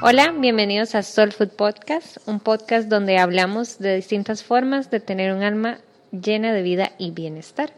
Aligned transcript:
Hola, 0.00 0.32
bienvenidos 0.38 0.94
a 0.94 1.02
Soul 1.02 1.32
Food 1.32 1.48
Podcast, 1.48 2.18
un 2.28 2.38
podcast 2.38 2.88
donde 2.88 3.18
hablamos 3.18 3.80
de 3.80 3.96
distintas 3.96 4.44
formas 4.44 4.92
de 4.92 5.00
tener 5.00 5.34
un 5.34 5.42
alma 5.42 5.78
llena 6.12 6.52
de 6.52 6.62
vida 6.62 6.92
y 6.98 7.10
bienestar. 7.10 7.72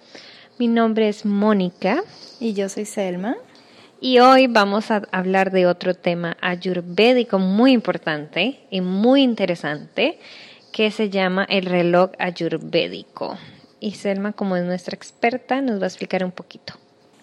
Mi 0.59 0.69
nombre 0.69 1.09
es 1.09 1.25
Mónica. 1.25 2.03
Y 2.39 2.53
yo 2.53 2.69
soy 2.69 2.85
Selma. 2.85 3.39
Y 4.03 4.19
hoy 4.19 4.49
vamos 4.49 4.91
a 4.91 5.03
hablar 5.13 5.51
de 5.51 5.67
otro 5.67 5.95
tema 5.95 6.37
ayurvédico 6.43 7.39
muy 7.39 7.73
importante 7.73 8.61
y 8.71 8.83
muy 8.83 9.23
interesante 9.23 10.19
que 10.73 10.91
se 10.91 11.09
llama 11.09 11.45
el 11.49 11.65
reloj 11.65 12.11
ayurvédico. 12.19 13.39
Y 13.81 13.93
Selma, 13.93 14.35
como 14.35 14.57
es 14.57 14.65
nuestra 14.65 14.95
experta, 14.95 15.63
nos 15.63 15.81
va 15.81 15.85
a 15.85 15.89
explicar 15.89 16.23
un 16.23 16.33
poquito. 16.33 16.75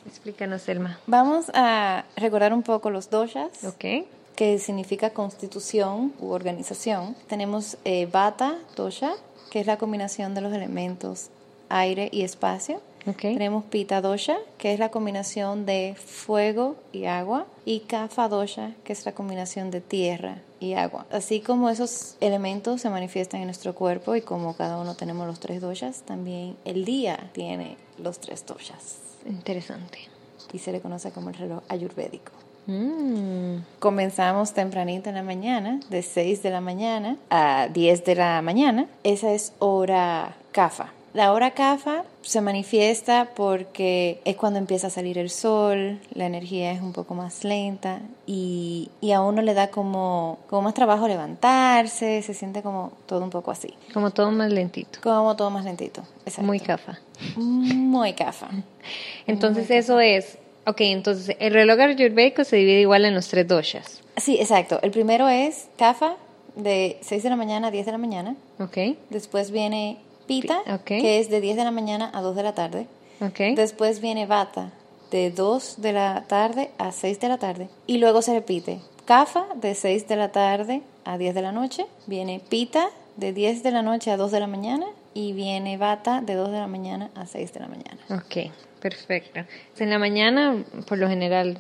Explícanos, 0.08 0.64
Selma. 0.64 0.98
Vamos 1.06 1.52
a 1.54 2.06
recordar 2.16 2.52
un 2.52 2.64
poco 2.64 2.90
los 2.90 3.12
doshas. 3.12 3.64
Ok 3.64 4.08
que 4.38 4.60
significa 4.60 5.10
constitución 5.10 6.14
u 6.20 6.30
organización. 6.30 7.16
Tenemos 7.28 7.78
eh, 7.84 8.06
Vata 8.06 8.60
Dosha, 8.76 9.16
que 9.50 9.60
es 9.60 9.66
la 9.66 9.78
combinación 9.78 10.36
de 10.36 10.42
los 10.42 10.54
elementos 10.54 11.32
aire 11.70 12.08
y 12.14 12.22
espacio. 12.22 12.80
Tenemos 13.20 13.64
Pita 13.66 14.00
Dosha, 14.00 14.38
que 14.60 14.74
es 14.74 14.80
la 14.80 14.92
combinación 14.92 15.66
de 15.66 15.96
fuego 15.98 16.76
y 16.92 17.06
agua. 17.06 17.48
Y 17.66 17.80
Kapha 17.80 18.28
Dosha, 18.28 18.74
que 18.84 18.94
es 18.94 19.06
la 19.06 19.14
combinación 19.14 19.72
de 19.72 19.82
tierra 19.82 20.38
y 20.60 20.74
agua. 20.74 21.08
Así 21.10 21.40
como 21.40 21.70
esos 21.70 22.16
elementos 22.20 22.82
se 22.82 22.92
manifiestan 22.92 23.40
en 23.42 23.48
nuestro 23.48 23.74
cuerpo 23.74 24.16
y 24.16 24.22
como 24.22 24.56
cada 24.56 24.78
uno 24.78 24.96
tenemos 24.96 25.26
los 25.26 25.40
tres 25.40 25.62
doshas, 25.62 26.02
también 26.02 26.58
el 26.64 26.86
día 26.86 27.32
tiene 27.34 27.78
los 27.98 28.20
tres 28.20 28.46
doshas. 28.46 28.98
Interesante. 29.26 29.98
Y 30.54 30.60
se 30.60 30.72
le 30.72 30.80
conoce 30.80 31.12
como 31.12 31.30
el 31.30 31.36
reloj 31.36 31.64
ayurvédico. 31.70 32.34
Mm. 32.68 33.64
Comenzamos 33.80 34.54
tempranito 34.54 35.10
en 35.10 35.16
la 35.16 35.24
mañana, 35.24 35.80
de 35.90 36.04
6 36.04 36.44
de 36.44 36.50
la 36.52 36.62
mañana 36.62 37.18
a 37.30 37.70
10 37.74 38.06
de 38.06 38.16
la 38.16 38.42
mañana. 38.42 38.88
Esa 39.04 39.34
es 39.34 39.54
hora 39.60 40.36
CAFA. 40.52 40.92
La 41.14 41.34
hora 41.34 41.52
CAFA 41.52 42.04
se 42.22 42.42
manifiesta 42.42 43.30
porque 43.36 44.22
es 44.24 44.36
cuando 44.36 44.60
empieza 44.60 44.88
a 44.88 44.90
salir 44.92 45.18
el 45.18 45.32
sol, 45.32 46.00
la 46.14 46.28
energía 46.28 46.72
es 46.74 46.82
un 46.82 46.94
poco 46.94 47.16
más 47.16 47.44
lenta 47.44 48.02
y, 48.28 48.92
a 49.16 49.22
uno 49.22 49.42
le 49.42 49.56
da 49.56 49.72
como, 49.72 50.38
como 50.48 50.64
más 50.64 50.76
trabajo 50.76 51.08
levantarse, 51.08 52.22
se 52.22 52.34
siente 52.36 52.62
como 52.62 52.92
todo 53.08 53.24
un 53.24 53.32
poco 53.32 53.50
así. 53.50 53.74
Como 53.94 54.12
todo 54.12 54.30
más 54.32 54.52
lentito. 54.52 55.00
Como 55.02 55.36
todo 55.36 55.50
más 55.50 55.66
lentito, 55.66 56.04
Muy 56.42 56.60
CAFA. 56.60 57.00
Muy 57.38 58.14
CAFA. 58.14 58.50
Entonces 59.26 59.72
eso 59.72 60.00
es 60.00 60.38
Ok, 60.68 60.82
entonces 60.82 61.38
el 61.40 61.54
reloj 61.54 61.80
ayurvédico 61.80 62.44
se 62.44 62.58
divide 62.58 62.82
igual 62.82 63.06
en 63.06 63.16
los 63.16 63.30
tres 63.30 63.48
doshas. 63.48 64.02
Sí, 64.18 64.38
exacto. 64.40 64.80
El 64.82 64.92
primero 64.92 65.30
es 65.30 65.70
Kapha, 65.78 66.18
de 66.58 66.98
6 67.02 67.24
de 67.24 67.30
la 67.30 67.38
mañana 67.38 67.70
a 67.70 67.72
10 67.72 67.86
de 67.86 67.92
la 67.94 67.98
mañana. 67.98 68.36
Ok. 68.60 68.78
Después 69.10 69.52
viene 69.52 69.98
Pita, 70.28 70.60
que 70.86 71.20
es 71.20 71.30
de 71.30 71.40
10 71.40 71.56
de 71.56 71.64
la 71.64 71.72
mañana 71.72 72.12
a 72.14 72.22
2 72.22 72.36
de 72.36 72.44
la 72.44 72.54
tarde. 72.54 72.88
Ok. 73.22 73.56
Después 73.56 74.02
viene 74.02 74.26
Vata, 74.26 74.72
de 75.10 75.32
2 75.32 75.76
de 75.78 75.94
la 75.94 76.26
tarde 76.28 76.72
a 76.78 76.92
6 76.92 77.20
de 77.22 77.30
la 77.30 77.38
tarde. 77.38 77.70
Y 77.86 78.00
luego 78.00 78.22
se 78.22 78.34
repite. 78.34 78.80
Kapha, 79.06 79.48
de 79.56 79.74
6 79.74 80.08
de 80.10 80.16
la 80.18 80.34
tarde 80.34 80.82
a 81.06 81.18
10 81.18 81.34
de 81.34 81.42
la 81.42 81.54
noche. 81.54 81.86
Viene 82.08 82.42
Pita, 82.50 82.90
de 83.16 83.32
10 83.32 83.64
de 83.64 83.72
la 83.72 83.84
noche 83.84 84.12
a 84.12 84.18
2 84.18 84.32
de 84.32 84.40
la 84.42 84.48
mañana. 84.48 84.86
Y 85.18 85.34
viene 85.34 85.78
Vata, 85.78 86.22
de 86.22 86.36
2 86.36 86.52
de 86.52 86.60
la 86.60 86.68
mañana 86.68 87.10
a 87.16 87.26
6 87.26 87.52
de 87.52 87.60
la 87.60 87.68
mañana. 87.68 87.98
Ok. 88.12 88.52
Perfecto. 88.80 89.40
En 89.80 89.90
la 89.90 89.98
mañana, 89.98 90.64
por 90.88 91.00
lo 91.00 91.10
general, 91.10 91.58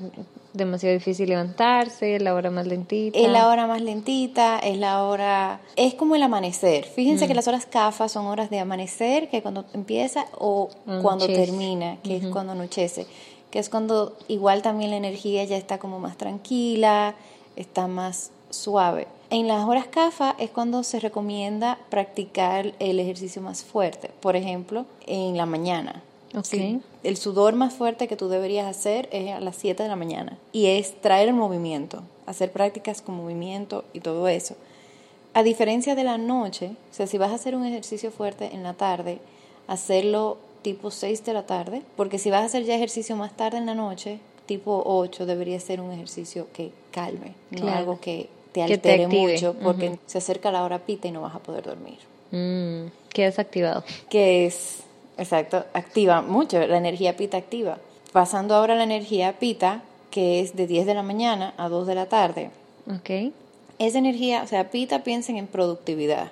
demasiado 0.53 0.93
difícil 0.93 1.29
levantarse, 1.29 2.17
es 2.17 2.21
la 2.21 2.35
hora 2.35 2.51
más 2.51 2.67
lentita. 2.67 3.17
Es 3.17 3.27
la 3.29 3.47
hora 3.47 3.65
más 3.65 3.81
lentita, 3.81 4.59
es 4.59 4.77
la 4.77 5.03
hora... 5.03 5.59
Es 5.75 5.95
como 5.95 6.15
el 6.15 6.21
amanecer. 6.21 6.85
Fíjense 6.85 7.25
mm. 7.25 7.27
que 7.27 7.33
las 7.33 7.47
horas 7.47 7.65
CAFA 7.65 8.07
son 8.09 8.27
horas 8.27 8.51
de 8.51 8.59
amanecer, 8.59 9.27
que 9.29 9.41
cuando 9.41 9.65
empieza, 9.73 10.25
o 10.37 10.69
cuando 11.01 11.25
termina, 11.25 11.97
que 12.03 12.17
es 12.17 12.27
cuando 12.27 12.53
anochece. 12.53 13.07
Que 13.49 13.57
es 13.57 13.69
cuando 13.69 14.15
igual 14.27 14.61
también 14.61 14.91
la 14.91 14.97
energía 14.97 15.43
ya 15.45 15.57
está 15.57 15.79
como 15.79 15.99
más 15.99 16.15
tranquila, 16.17 17.15
está 17.55 17.87
más 17.87 18.29
suave. 18.49 19.07
En 19.29 19.47
las 19.47 19.67
horas 19.67 19.87
CAFA 19.87 20.35
es 20.39 20.49
cuando 20.49 20.83
se 20.83 20.99
recomienda 20.99 21.77
practicar 21.89 22.73
el 22.79 22.99
ejercicio 22.99 23.41
más 23.41 23.63
fuerte. 23.63 24.11
Por 24.21 24.35
ejemplo, 24.35 24.85
en 25.05 25.37
la 25.37 25.45
mañana 25.45 26.03
Okay. 26.35 26.81
el 27.03 27.17
sudor 27.17 27.55
más 27.55 27.73
fuerte 27.73 28.07
que 28.07 28.17
tú 28.17 28.27
deberías 28.27 28.67
hacer 28.67 29.07
es 29.11 29.31
a 29.31 29.39
las 29.39 29.55
7 29.55 29.81
de 29.81 29.89
la 29.89 29.95
mañana 29.95 30.37
y 30.51 30.67
es 30.67 30.99
traer 30.99 31.29
el 31.29 31.35
movimiento, 31.35 32.03
hacer 32.25 32.51
prácticas 32.51 33.01
con 33.01 33.15
movimiento 33.15 33.85
y 33.93 34.01
todo 34.01 34.27
eso. 34.27 34.55
A 35.33 35.43
diferencia 35.43 35.95
de 35.95 36.03
la 36.03 36.17
noche, 36.17 36.71
o 36.91 36.93
sea, 36.93 37.07
si 37.07 37.17
vas 37.17 37.31
a 37.31 37.35
hacer 37.35 37.55
un 37.55 37.65
ejercicio 37.65 38.11
fuerte 38.11 38.53
en 38.53 38.63
la 38.63 38.73
tarde, 38.73 39.19
hacerlo 39.67 40.37
tipo 40.63 40.91
6 40.91 41.23
de 41.23 41.33
la 41.33 41.45
tarde, 41.45 41.81
porque 41.95 42.19
si 42.19 42.29
vas 42.29 42.41
a 42.41 42.45
hacer 42.45 42.63
ya 42.63 42.75
ejercicio 42.75 43.15
más 43.15 43.35
tarde 43.37 43.57
en 43.57 43.65
la 43.65 43.75
noche, 43.75 44.19
tipo 44.45 44.83
8, 44.85 45.25
debería 45.25 45.59
ser 45.59 45.79
un 45.79 45.91
ejercicio 45.91 46.47
que 46.53 46.71
calme, 46.91 47.35
no 47.51 47.67
algo 47.69 47.99
que 47.99 48.29
te 48.65 48.73
altere 48.73 49.07
mucho, 49.07 49.55
porque 49.61 49.99
se 50.05 50.17
acerca 50.17 50.51
la 50.51 50.63
hora 50.63 50.79
pita 50.79 51.07
y 51.07 51.11
no 51.11 51.21
vas 51.21 51.35
a 51.35 51.39
poder 51.39 51.63
dormir. 51.63 51.99
Mm, 52.31 52.87
quedas 53.13 53.39
activado. 53.39 53.83
Que 54.09 54.45
es 54.45 54.83
Exacto, 55.17 55.65
activa 55.73 56.21
mucho, 56.21 56.65
la 56.65 56.77
energía 56.77 57.17
pita 57.17 57.37
activa. 57.37 57.79
Pasando 58.13 58.55
ahora 58.55 58.75
a 58.75 58.77
la 58.77 58.83
energía 58.83 59.33
pita, 59.39 59.81
que 60.11 60.39
es 60.39 60.55
de 60.55 60.67
10 60.67 60.85
de 60.85 60.93
la 60.93 61.03
mañana 61.03 61.53
a 61.57 61.69
2 61.69 61.87
de 61.87 61.95
la 61.95 62.05
tarde. 62.05 62.51
Ok. 62.87 63.33
Esa 63.79 63.97
energía, 63.97 64.43
o 64.43 64.47
sea, 64.47 64.69
pita 64.69 65.03
piensen 65.03 65.37
en 65.37 65.47
productividad. 65.47 66.31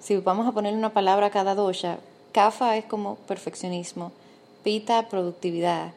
Si 0.00 0.16
vamos 0.16 0.46
a 0.46 0.52
poner 0.52 0.74
una 0.74 0.92
palabra 0.92 1.26
a 1.26 1.30
cada 1.30 1.54
dosha, 1.54 1.98
kafa 2.32 2.76
es 2.76 2.84
como 2.84 3.16
perfeccionismo, 3.16 4.12
pita 4.62 5.08
productividad 5.08 5.92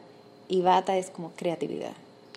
y 0.48 0.62
bata 0.62 0.96
es 0.96 1.10
como 1.10 1.32
creatividad. 1.32 1.92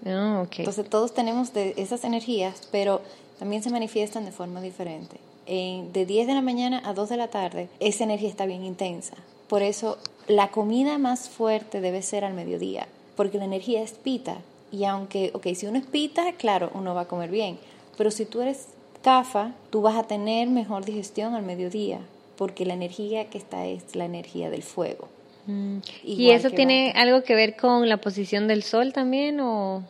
Okay. 0.05 0.63
Entonces 0.65 0.89
todos 0.89 1.13
tenemos 1.13 1.51
esas 1.55 2.03
energías, 2.03 2.67
pero 2.71 3.01
también 3.39 3.63
se 3.63 3.69
manifiestan 3.69 4.25
de 4.25 4.31
forma 4.31 4.61
diferente. 4.61 5.17
de 5.45 6.05
10 6.05 6.27
de 6.27 6.33
la 6.33 6.41
mañana 6.41 6.81
a 6.85 6.93
2 6.93 7.09
de 7.09 7.17
la 7.17 7.29
tarde, 7.29 7.69
esa 7.79 8.03
energía 8.03 8.29
está 8.29 8.45
bien 8.45 8.63
intensa. 8.63 9.15
Por 9.47 9.61
eso 9.61 9.97
la 10.27 10.49
comida 10.51 10.97
más 10.97 11.29
fuerte 11.29 11.81
debe 11.81 12.01
ser 12.01 12.25
al 12.25 12.33
mediodía, 12.33 12.87
porque 13.15 13.37
la 13.37 13.45
energía 13.45 13.81
es 13.81 13.91
pita. 13.91 14.37
Y 14.71 14.85
aunque, 14.85 15.31
ok, 15.33 15.47
si 15.55 15.67
uno 15.67 15.77
es 15.77 15.85
pita, 15.85 16.33
claro, 16.33 16.71
uno 16.73 16.95
va 16.95 17.01
a 17.01 17.07
comer 17.07 17.29
bien. 17.29 17.59
Pero 17.97 18.09
si 18.09 18.25
tú 18.25 18.41
eres 18.41 18.67
cafa, 19.03 19.53
tú 19.69 19.81
vas 19.81 19.95
a 19.95 20.03
tener 20.03 20.49
mejor 20.49 20.85
digestión 20.85 21.35
al 21.35 21.43
mediodía, 21.43 21.99
porque 22.37 22.65
la 22.65 22.73
energía 22.73 23.29
que 23.29 23.37
está 23.37 23.67
es 23.67 23.95
la 23.95 24.05
energía 24.05 24.49
del 24.49 24.63
fuego. 24.63 25.09
Mm. 25.45 25.77
¿Y 26.03 26.29
eso 26.31 26.49
tiene 26.49 26.93
algo 26.95 27.23
que 27.23 27.35
ver 27.35 27.55
con 27.55 27.89
la 27.89 27.97
posición 27.97 28.47
del 28.47 28.63
sol 28.63 28.93
también 28.93 29.39
o...? 29.39 29.83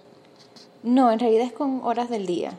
No, 0.84 1.12
en 1.12 1.20
realidad 1.20 1.46
es 1.46 1.54
con 1.54 1.82
horas 1.84 2.10
del 2.10 2.26
día, 2.26 2.52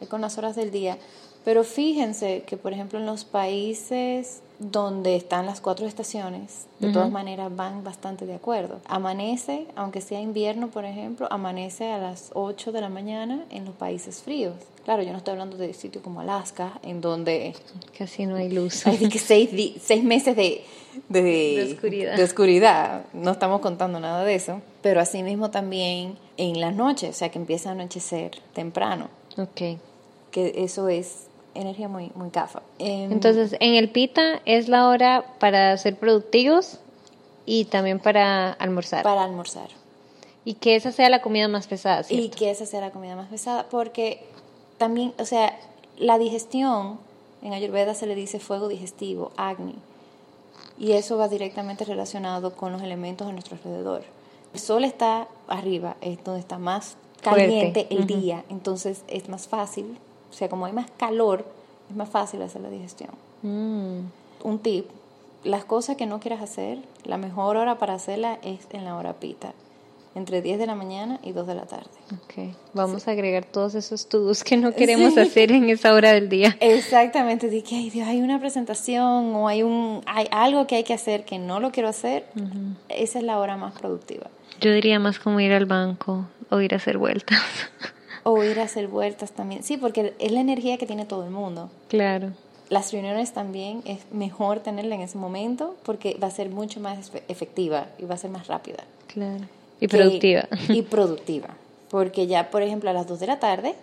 es 0.00 0.08
con 0.08 0.20
las 0.20 0.38
horas 0.38 0.54
del 0.54 0.70
día. 0.70 0.96
Pero 1.44 1.64
fíjense 1.64 2.44
que, 2.46 2.56
por 2.56 2.72
ejemplo, 2.72 2.98
en 2.98 3.06
los 3.06 3.24
países 3.24 4.40
donde 4.58 5.16
están 5.16 5.46
las 5.46 5.60
cuatro 5.60 5.86
estaciones, 5.86 6.66
de 6.78 6.92
todas 6.92 7.10
maneras 7.10 7.54
van 7.54 7.82
bastante 7.82 8.26
de 8.26 8.34
acuerdo. 8.34 8.80
Amanece, 8.86 9.66
aunque 9.74 10.00
sea 10.00 10.20
invierno, 10.20 10.68
por 10.68 10.84
ejemplo, 10.84 11.26
amanece 11.30 11.90
a 11.90 11.98
las 11.98 12.30
8 12.34 12.72
de 12.72 12.80
la 12.80 12.88
mañana 12.88 13.44
en 13.50 13.64
los 13.64 13.74
países 13.74 14.22
fríos. 14.22 14.54
Claro, 14.84 15.02
yo 15.02 15.12
no 15.12 15.18
estoy 15.18 15.32
hablando 15.32 15.56
de 15.56 15.72
sitios 15.72 16.04
como 16.04 16.20
Alaska, 16.20 16.78
en 16.82 17.00
donde... 17.00 17.54
Casi 17.96 18.26
no 18.26 18.36
hay 18.36 18.50
luz. 18.50 18.86
Hay 18.86 19.08
que 19.08 19.18
seis, 19.18 19.50
seis 19.80 20.04
meses 20.04 20.36
de, 20.36 20.62
de, 21.08 21.70
oscuridad. 21.72 22.16
de 22.16 22.22
oscuridad. 22.22 23.04
No 23.14 23.32
estamos 23.32 23.60
contando 23.60 23.98
nada 23.98 24.24
de 24.24 24.34
eso. 24.34 24.60
Pero 24.82 25.00
asimismo 25.00 25.50
también 25.50 26.18
en 26.36 26.60
la 26.60 26.70
noche, 26.70 27.08
o 27.08 27.12
sea 27.12 27.30
que 27.30 27.38
empieza 27.38 27.70
a 27.70 27.72
anochecer 27.72 28.32
temprano. 28.52 29.08
Ok. 29.38 29.78
Que 30.30 30.52
eso 30.56 30.88
es 30.88 31.28
energía 31.54 31.88
muy, 31.88 32.10
muy 32.14 32.30
cafa. 32.30 32.62
Em, 32.78 33.12
Entonces, 33.12 33.56
en 33.60 33.74
el 33.74 33.90
pita 33.90 34.40
es 34.44 34.68
la 34.68 34.88
hora 34.88 35.24
para 35.38 35.76
ser 35.78 35.96
productivos 35.96 36.78
y 37.46 37.66
también 37.66 37.98
para 37.98 38.52
almorzar. 38.52 39.02
Para 39.02 39.24
almorzar. 39.24 39.68
Y 40.44 40.54
que 40.54 40.76
esa 40.76 40.92
sea 40.92 41.08
la 41.08 41.22
comida 41.22 41.48
más 41.48 41.66
pesada, 41.66 42.02
¿cierto? 42.02 42.26
Y 42.26 42.28
que 42.28 42.50
esa 42.50 42.66
sea 42.66 42.80
la 42.80 42.90
comida 42.90 43.16
más 43.16 43.28
pesada, 43.28 43.66
porque 43.70 44.24
también, 44.76 45.14
o 45.18 45.24
sea, 45.24 45.58
la 45.96 46.18
digestión, 46.18 46.98
en 47.42 47.52
Ayurveda 47.52 47.94
se 47.94 48.06
le 48.06 48.14
dice 48.14 48.40
fuego 48.40 48.68
digestivo, 48.68 49.32
Agni, 49.36 49.76
y 50.78 50.92
eso 50.92 51.16
va 51.16 51.28
directamente 51.28 51.84
relacionado 51.84 52.54
con 52.56 52.72
los 52.72 52.82
elementos 52.82 53.26
a 53.26 53.32
nuestro 53.32 53.56
alrededor. 53.56 54.02
El 54.52 54.60
sol 54.60 54.84
está 54.84 55.28
arriba, 55.48 55.96
es 56.00 56.22
donde 56.24 56.40
está 56.40 56.58
más 56.58 56.96
caliente 57.22 57.86
el 57.90 58.06
día, 58.06 58.44
entonces 58.50 59.02
es 59.08 59.28
más 59.28 59.48
fácil 59.48 59.98
o 60.34 60.36
sea, 60.36 60.48
como 60.48 60.66
hay 60.66 60.72
más 60.72 60.90
calor, 60.96 61.44
es 61.88 61.94
más 61.94 62.08
fácil 62.08 62.42
hacer 62.42 62.60
la 62.60 62.68
digestión. 62.68 63.10
Mm. 63.42 64.00
Un 64.42 64.58
tip, 64.58 64.86
las 65.44 65.64
cosas 65.64 65.96
que 65.96 66.06
no 66.06 66.18
quieras 66.18 66.42
hacer, 66.42 66.78
la 67.04 67.18
mejor 67.18 67.56
hora 67.56 67.78
para 67.78 67.94
hacerla 67.94 68.40
es 68.42 68.66
en 68.72 68.84
la 68.84 68.96
hora 68.96 69.14
pita. 69.14 69.52
entre 70.16 70.42
10 70.42 70.60
de 70.60 70.66
la 70.66 70.76
mañana 70.76 71.18
y 71.24 71.32
2 71.32 71.46
de 71.46 71.54
la 71.56 71.66
tarde. 71.66 71.90
Ok, 72.12 72.54
vamos 72.72 73.08
a 73.08 73.10
agregar 73.10 73.44
todos 73.44 73.74
esos 73.74 74.08
todos 74.08 74.44
que 74.44 74.56
no 74.56 74.72
queremos 74.72 75.18
hacer 75.18 75.50
en 75.50 75.68
esa 75.70 75.92
hora 75.92 76.12
del 76.12 76.28
día. 76.28 76.56
Exactamente, 76.60 77.50
de 77.50 77.64
que 77.64 77.90
Dios, 77.90 78.06
hay 78.06 78.20
una 78.20 78.38
presentación 78.38 79.34
o 79.34 79.48
hay, 79.48 79.64
un, 79.64 80.02
hay 80.06 80.28
algo 80.30 80.68
que 80.68 80.76
hay 80.76 80.84
que 80.84 80.94
hacer 80.94 81.24
que 81.24 81.40
no 81.40 81.58
lo 81.58 81.72
quiero 81.72 81.88
hacer, 81.88 82.26
esa 82.88 83.18
es 83.18 83.24
la 83.24 83.38
hora 83.38 83.56
más 83.56 83.76
productiva. 83.76 84.30
Yo 84.60 84.72
diría 84.72 85.00
más 85.00 85.18
como 85.18 85.40
ir 85.40 85.52
al 85.52 85.66
banco 85.66 86.26
o 86.48 86.60
ir 86.60 86.74
a 86.74 86.76
hacer 86.76 86.96
vueltas. 86.96 87.40
O 88.24 88.42
ir 88.42 88.58
a 88.58 88.64
hacer 88.64 88.88
vueltas 88.88 89.32
también. 89.32 89.62
Sí, 89.62 89.76
porque 89.76 90.14
es 90.18 90.32
la 90.32 90.40
energía 90.40 90.78
que 90.78 90.86
tiene 90.86 91.04
todo 91.04 91.24
el 91.24 91.30
mundo. 91.30 91.70
Claro. 91.88 92.32
Las 92.70 92.92
reuniones 92.92 93.32
también 93.32 93.82
es 93.84 94.00
mejor 94.10 94.60
tenerla 94.60 94.94
en 94.94 95.02
ese 95.02 95.18
momento 95.18 95.76
porque 95.84 96.16
va 96.22 96.28
a 96.28 96.30
ser 96.30 96.48
mucho 96.48 96.80
más 96.80 97.12
efectiva 97.28 97.86
y 97.98 98.06
va 98.06 98.14
a 98.14 98.18
ser 98.18 98.30
más 98.30 98.46
rápida. 98.46 98.84
Claro. 99.08 99.44
Y 99.80 99.88
productiva. 99.88 100.48
y 100.68 100.82
productiva. 100.82 101.50
Porque 101.90 102.26
ya, 102.26 102.50
por 102.50 102.62
ejemplo, 102.62 102.90
a 102.90 102.94
las 102.94 103.06
2 103.06 103.20
de 103.20 103.26
la 103.26 103.38
tarde 103.38 103.74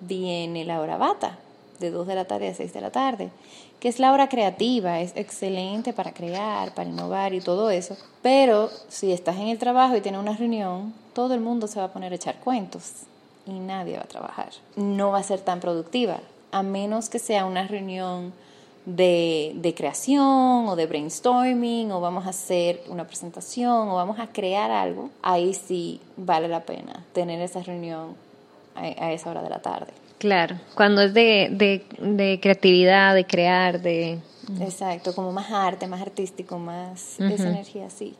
viene 0.00 0.64
la 0.64 0.80
hora 0.80 0.96
bata, 0.96 1.38
de 1.78 1.90
2 1.90 2.06
de 2.06 2.14
la 2.16 2.24
tarde 2.24 2.48
a 2.48 2.54
6 2.54 2.72
de 2.72 2.80
la 2.80 2.90
tarde, 2.90 3.30
que 3.78 3.88
es 3.88 3.98
la 4.00 4.12
hora 4.12 4.28
creativa, 4.28 5.00
es 5.00 5.12
excelente 5.14 5.92
para 5.92 6.12
crear, 6.12 6.74
para 6.74 6.88
innovar 6.88 7.34
y 7.34 7.40
todo 7.40 7.70
eso. 7.70 7.96
Pero 8.22 8.70
si 8.88 9.12
estás 9.12 9.36
en 9.36 9.48
el 9.48 9.58
trabajo 9.58 9.96
y 9.96 10.00
tienes 10.00 10.20
una 10.20 10.36
reunión, 10.36 10.92
todo 11.12 11.34
el 11.34 11.40
mundo 11.40 11.68
se 11.68 11.78
va 11.78 11.86
a 11.86 11.92
poner 11.92 12.12
a 12.12 12.16
echar 12.16 12.36
cuentos 12.40 13.06
y 13.46 13.52
nadie 13.52 13.96
va 13.96 14.02
a 14.02 14.08
trabajar. 14.08 14.50
No 14.76 15.10
va 15.10 15.18
a 15.18 15.22
ser 15.22 15.40
tan 15.40 15.60
productiva, 15.60 16.20
a 16.52 16.62
menos 16.62 17.08
que 17.08 17.18
sea 17.18 17.46
una 17.46 17.66
reunión 17.66 18.32
de, 18.86 19.52
de, 19.56 19.74
creación 19.74 20.68
o 20.68 20.76
de 20.76 20.86
brainstorming 20.86 21.90
o 21.90 22.00
vamos 22.00 22.26
a 22.26 22.30
hacer 22.30 22.82
una 22.88 23.06
presentación 23.06 23.88
o 23.88 23.94
vamos 23.94 24.18
a 24.18 24.26
crear 24.26 24.70
algo, 24.70 25.10
ahí 25.22 25.54
sí 25.54 26.00
vale 26.16 26.48
la 26.48 26.60
pena 26.60 27.04
tener 27.12 27.40
esa 27.40 27.62
reunión 27.62 28.14
a, 28.74 29.12
esa 29.12 29.30
hora 29.30 29.42
de 29.42 29.50
la 29.50 29.60
tarde. 29.60 29.92
Claro, 30.18 30.56
cuando 30.74 31.02
es 31.02 31.14
de, 31.14 31.48
de, 31.50 31.84
de 31.98 32.40
creatividad, 32.40 33.14
de 33.14 33.26
crear, 33.26 33.80
de... 33.80 34.18
Exacto, 34.60 35.14
como 35.14 35.32
más 35.32 35.50
arte, 35.50 35.86
más 35.86 36.02
artístico, 36.02 36.58
más 36.58 37.18
esa 37.18 37.48
energía 37.48 37.86
así. 37.86 38.14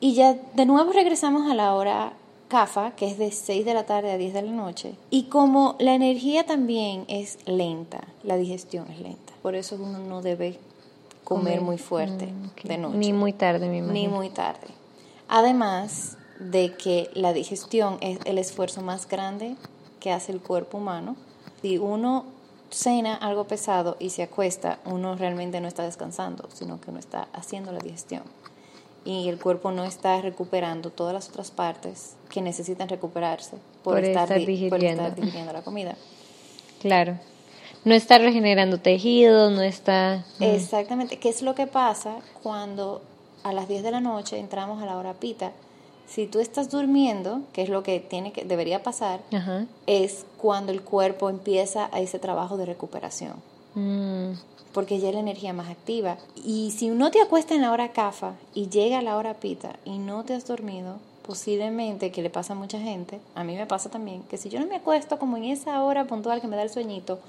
Y 0.00 0.14
ya 0.14 0.34
de 0.54 0.66
nuevo 0.66 0.92
regresamos 0.92 1.50
a 1.50 1.54
la 1.54 1.74
hora 1.74 2.12
CAFA, 2.48 2.92
que 2.92 3.06
es 3.06 3.18
de 3.18 3.30
6 3.32 3.64
de 3.64 3.74
la 3.74 3.86
tarde 3.86 4.12
a 4.12 4.18
10 4.18 4.34
de 4.34 4.42
la 4.42 4.52
noche. 4.52 4.94
Y 5.10 5.24
como 5.24 5.76
la 5.78 5.94
energía 5.94 6.46
también 6.46 7.04
es 7.08 7.38
lenta, 7.46 8.04
la 8.22 8.36
digestión 8.36 8.86
es 8.90 9.00
lenta. 9.00 9.32
Por 9.42 9.54
eso 9.54 9.76
uno 9.80 9.98
no 9.98 10.22
debe 10.22 10.58
comer, 11.24 11.60
muy 11.60 11.78
fuerte 11.78 12.26
mm, 12.26 12.68
de 12.68 12.78
noche. 12.78 12.98
Ni 12.98 13.12
muy 13.12 13.32
tarde, 13.32 13.68
mi 13.68 13.80
Ni 13.80 14.08
muy 14.08 14.30
tarde. 14.30 14.68
Además 15.28 16.16
de 16.38 16.74
que 16.74 17.10
la 17.14 17.32
digestión 17.32 17.98
es 18.00 18.18
el 18.24 18.38
esfuerzo 18.38 18.82
más 18.82 19.08
grande 19.08 19.56
que 19.98 20.12
hace 20.12 20.30
el 20.32 20.40
cuerpo 20.40 20.78
humano. 20.78 21.16
Si 21.62 21.78
uno 21.78 22.26
cena 22.70 23.14
algo 23.14 23.44
pesado 23.44 23.96
y 23.98 24.10
se 24.10 24.22
acuesta, 24.22 24.78
uno 24.84 25.16
realmente 25.16 25.60
no 25.60 25.66
está 25.66 25.82
descansando, 25.82 26.48
sino 26.52 26.80
que 26.80 26.90
uno 26.90 27.00
está 27.00 27.28
haciendo 27.32 27.72
la 27.72 27.78
digestión 27.78 28.22
y 29.06 29.28
el 29.28 29.38
cuerpo 29.38 29.70
no 29.70 29.84
está 29.84 30.20
recuperando 30.20 30.90
todas 30.90 31.14
las 31.14 31.28
otras 31.28 31.52
partes 31.52 32.16
que 32.28 32.42
necesitan 32.42 32.88
recuperarse 32.88 33.56
por, 33.84 34.04
estar, 34.04 34.28
digiriendo. 34.34 35.04
la 35.52 35.62
comida. 35.62 35.96
Claro. 36.80 37.16
No 37.84 37.94
está 37.94 38.18
regenerando 38.18 38.78
tejido, 38.78 39.50
no 39.50 39.62
está... 39.62 40.24
Mm. 40.40 40.42
Exactamente. 40.42 41.18
¿Qué 41.18 41.28
es 41.28 41.40
lo 41.42 41.54
que 41.54 41.68
pasa 41.68 42.16
cuando 42.42 43.00
a 43.44 43.52
las 43.52 43.68
10 43.68 43.84
de 43.84 43.92
la 43.92 44.00
noche 44.00 44.38
entramos 44.38 44.82
a 44.82 44.86
la 44.86 44.96
hora 44.96 45.14
pita? 45.14 45.52
Si 46.08 46.26
tú 46.26 46.40
estás 46.40 46.68
durmiendo, 46.68 47.42
que 47.52 47.62
es 47.62 47.68
lo 47.68 47.84
que 47.84 48.00
tiene 48.00 48.32
que 48.32 48.44
debería 48.44 48.82
pasar, 48.82 49.20
es 49.86 50.26
cuando 50.36 50.72
el 50.72 50.82
cuerpo 50.82 51.30
empieza 51.30 51.88
a 51.92 52.00
ese 52.00 52.18
trabajo 52.18 52.56
de 52.56 52.66
recuperación. 52.66 53.34
Mm 53.74 54.32
porque 54.76 54.98
ya 54.98 55.08
es 55.08 55.14
la 55.14 55.20
energía 55.20 55.54
más 55.54 55.70
activa. 55.70 56.18
Y 56.44 56.70
si 56.72 56.90
no 56.90 57.10
te 57.10 57.22
acuestas 57.22 57.56
en 57.56 57.62
la 57.62 57.72
hora 57.72 57.92
CAFA 57.92 58.34
y 58.52 58.68
llega 58.68 59.00
la 59.00 59.16
hora 59.16 59.32
pita 59.32 59.76
y 59.86 59.96
no 59.96 60.22
te 60.24 60.34
has 60.34 60.46
dormido, 60.46 60.98
posiblemente, 61.26 62.12
que 62.12 62.20
le 62.20 62.28
pasa 62.28 62.52
a 62.52 62.56
mucha 62.56 62.78
gente, 62.78 63.18
a 63.34 63.42
mí 63.42 63.56
me 63.56 63.64
pasa 63.64 63.88
también, 63.88 64.22
que 64.24 64.36
si 64.36 64.50
yo 64.50 64.60
no 64.60 64.66
me 64.66 64.76
acuesto 64.76 65.18
como 65.18 65.38
en 65.38 65.44
esa 65.44 65.82
hora 65.82 66.04
puntual 66.04 66.42
que 66.42 66.46
me 66.46 66.56
da 66.56 66.62
el 66.62 66.68
sueñito, 66.68 67.20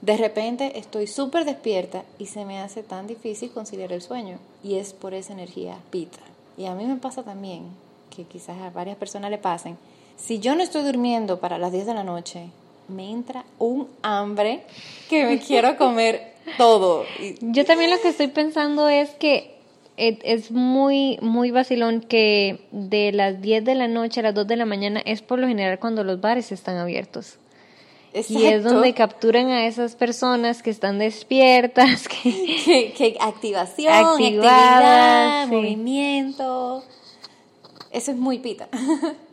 de 0.00 0.16
repente 0.16 0.78
estoy 0.78 1.08
súper 1.08 1.44
despierta 1.44 2.04
y 2.20 2.26
se 2.26 2.44
me 2.44 2.60
hace 2.60 2.84
tan 2.84 3.08
difícil 3.08 3.50
conciliar 3.50 3.92
el 3.92 4.00
sueño. 4.00 4.38
Y 4.62 4.76
es 4.76 4.92
por 4.92 5.12
esa 5.12 5.32
energía 5.32 5.78
pita. 5.90 6.20
Y 6.56 6.66
a 6.66 6.76
mí 6.76 6.84
me 6.86 6.98
pasa 6.98 7.24
también, 7.24 7.64
que 8.14 8.22
quizás 8.22 8.60
a 8.60 8.70
varias 8.70 8.96
personas 8.96 9.32
le 9.32 9.38
pasen, 9.38 9.76
si 10.16 10.38
yo 10.38 10.54
no 10.54 10.62
estoy 10.62 10.84
durmiendo 10.84 11.40
para 11.40 11.58
las 11.58 11.72
10 11.72 11.84
de 11.84 11.94
la 11.94 12.04
noche, 12.04 12.50
me 12.86 13.10
entra 13.10 13.44
un 13.58 13.88
hambre 14.02 14.62
que 15.08 15.24
me 15.24 15.38
quiero 15.44 15.76
comer 15.76 16.31
todo. 16.58 17.04
Yo 17.40 17.64
también 17.64 17.90
lo 17.90 18.00
que 18.00 18.08
estoy 18.08 18.28
pensando 18.28 18.88
es 18.88 19.10
que 19.10 19.52
es 19.96 20.50
muy, 20.50 21.18
muy 21.20 21.50
vacilón 21.50 22.00
que 22.00 22.66
de 22.72 23.12
las 23.12 23.40
10 23.40 23.64
de 23.64 23.74
la 23.74 23.88
noche 23.88 24.20
a 24.20 24.24
las 24.24 24.34
2 24.34 24.46
de 24.46 24.56
la 24.56 24.64
mañana 24.64 25.00
es 25.04 25.22
por 25.22 25.38
lo 25.38 25.46
general 25.46 25.78
cuando 25.78 26.04
los 26.04 26.20
bares 26.20 26.52
están 26.52 26.76
abiertos. 26.76 27.38
Y 28.28 28.44
es 28.44 28.62
donde 28.62 28.92
capturan 28.92 29.48
a 29.48 29.66
esas 29.66 29.96
personas 29.96 30.62
que 30.62 30.68
están 30.68 30.98
despiertas, 30.98 32.08
que, 32.22 32.92
que, 32.96 33.16
activación, 33.18 33.92
actividad, 33.92 35.48
movimiento. 35.48 36.84
Eso 37.90 38.10
es 38.10 38.16
muy 38.16 38.38
pita. 38.38 38.68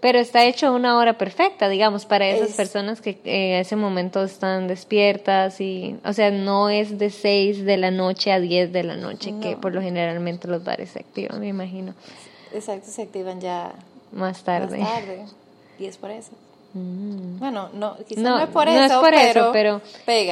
Pero 0.00 0.18
está 0.18 0.44
hecho 0.44 0.68
a 0.68 0.70
una 0.70 0.96
hora 0.96 1.18
perfecta, 1.18 1.68
digamos, 1.68 2.06
para 2.06 2.26
esas 2.26 2.56
personas 2.56 3.02
que 3.02 3.18
en 3.24 3.60
ese 3.60 3.76
momento 3.76 4.24
están 4.24 4.66
despiertas 4.66 5.60
y, 5.60 5.96
o 6.04 6.12
sea, 6.14 6.30
no 6.30 6.70
es 6.70 6.98
de 6.98 7.10
6 7.10 7.66
de 7.66 7.76
la 7.76 7.90
noche 7.90 8.32
a 8.32 8.40
10 8.40 8.72
de 8.72 8.82
la 8.82 8.96
noche, 8.96 9.34
que 9.42 9.56
por 9.56 9.74
lo 9.74 9.82
generalmente 9.82 10.48
los 10.48 10.64
bares 10.64 10.90
se 10.90 11.00
activan, 11.00 11.40
me 11.40 11.48
imagino. 11.48 11.94
Exacto, 12.54 12.90
se 12.90 13.02
activan 13.02 13.40
ya 13.40 13.74
más 14.12 14.42
tarde. 14.42 14.78
Más 14.78 14.90
tarde. 14.90 15.24
Y 15.78 15.84
es 15.84 15.98
por 15.98 16.10
eso. 16.10 16.30
Mm. 16.72 17.38
Bueno, 17.38 17.68
no, 17.74 17.96
quizás 18.08 18.22
no, 18.22 18.38
es 18.38 18.48
por 18.48 18.68
eso, 18.68 18.78
no 18.78 18.84
es 18.84 18.92
por 18.92 19.10
pero, 19.10 19.40
eso, 19.40 19.52
pero 19.52 19.82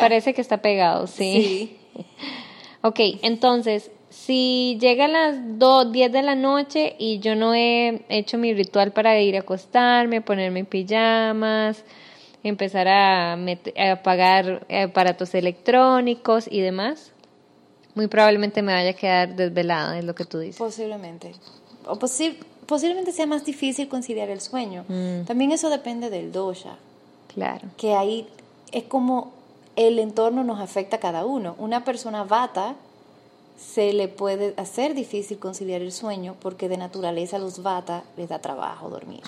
parece 0.01 0.35
que 0.35 0.41
está 0.41 0.59
pegado, 0.59 1.07
sí. 1.07 1.77
sí. 1.95 2.05
ok, 2.83 3.01
entonces, 3.23 3.91
si 4.29 4.77
llega 4.79 5.07
a 5.07 5.09
las 5.09 5.37
2, 5.59 5.91
10 5.91 6.13
de 6.13 6.23
la 6.23 6.35
noche 6.35 6.95
y 6.99 7.19
yo 7.19 7.35
no 7.35 7.55
he 7.55 8.05
hecho 8.11 8.37
mi 8.37 8.53
ritual 8.53 8.93
para 8.93 9.19
ir 9.19 9.37
a 9.37 9.39
acostarme, 9.39 10.21
ponerme 10.21 10.61
en 10.61 10.67
pijamas, 10.67 11.83
empezar 12.43 12.89
a, 12.89 13.39
apagar 13.91 14.67
aparatos 14.71 15.35
electrónicos 15.35 16.47
y 16.47 16.61
demás, 16.61 17.13
muy 17.95 18.07
probablemente 18.07 18.61
me 18.61 18.75
vaya 18.75 18.91
a 18.91 18.93
quedar 18.93 19.35
desvelada, 19.35 19.99
es 19.99 20.05
lo 20.05 20.15
que 20.15 20.27
tú 20.27 20.41
dices. 20.41 20.59
Posiblemente. 20.59 21.33
O 21.87 21.99
posiblemente 21.99 23.13
sea 23.13 23.25
más 23.25 23.47
difícil 23.47 23.89
conciliar 23.89 24.29
el 24.29 24.43
sueño. 24.43 24.85
Mm. 24.89 25.25
También 25.25 25.53
eso 25.53 25.71
depende 25.71 26.11
del 26.11 26.33
dosha. 26.33 26.77
Claro. 27.33 27.67
Que 27.79 27.95
ahí 27.95 28.29
es 28.73 28.85
como 28.85 29.33
el 29.75 29.99
entorno 29.99 30.45
nos 30.45 30.61
afecta 30.61 30.97
a 30.97 31.01
cada 31.01 31.25
uno. 31.25 31.55
Una 31.59 31.83
persona 31.83 32.25
vata 32.25 32.75
se 33.59 33.93
le 33.93 34.09
puede 34.09 34.55
hacer 34.57 34.95
difícil 34.95 35.39
conciliar 35.39 35.83
el 35.83 35.93
sueño 35.93 36.37
porque 36.41 36.69
de 36.69 36.77
naturaleza 36.77 37.37
a 37.37 37.39
los 37.41 37.63
vata 37.63 38.05
les 38.17 38.29
da 38.29 38.39
trabajo 38.39 38.89
dormir. 38.89 39.23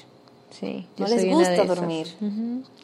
Sí, 0.50 0.87
no 0.99 1.06
les 1.06 1.28
gusta 1.28 1.64
dormir. 1.64 2.08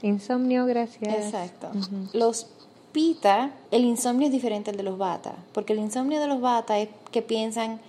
Insomnio, 0.03 0.67
gracias. 0.67 1.27
Exacto. 1.27 1.69
Los 2.13 2.47
pita, 2.93 3.51
el 3.71 3.85
insomnio 3.85 4.27
es 4.27 4.33
diferente 4.33 4.71
al 4.71 4.77
de 4.77 4.83
los 4.83 4.99
vata, 4.99 5.35
porque 5.53 5.73
el 5.73 5.81
insomnio 5.81 6.21
de 6.21 6.27
los 6.27 6.41
vata 6.41 6.79
es 6.79 6.89
que 7.13 7.23
piensan, 7.23 7.81